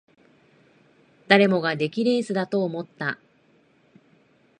[1.27, 3.19] 誰もが出来レースだと思った